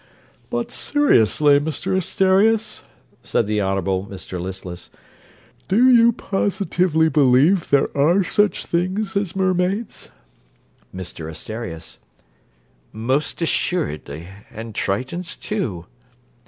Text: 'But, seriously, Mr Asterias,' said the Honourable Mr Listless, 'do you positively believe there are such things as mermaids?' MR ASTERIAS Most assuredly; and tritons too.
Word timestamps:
'But, 0.49 0.71
seriously, 0.71 1.59
Mr 1.59 1.95
Asterias,' 1.95 2.81
said 3.21 3.45
the 3.45 3.61
Honourable 3.61 4.07
Mr 4.07 4.41
Listless, 4.41 4.89
'do 5.67 5.91
you 5.93 6.11
positively 6.11 7.07
believe 7.07 7.69
there 7.69 7.95
are 7.95 8.23
such 8.23 8.65
things 8.65 9.15
as 9.15 9.35
mermaids?' 9.35 10.09
MR 10.91 11.29
ASTERIAS 11.29 11.99
Most 12.91 13.43
assuredly; 13.43 14.25
and 14.51 14.73
tritons 14.73 15.35
too. 15.39 15.85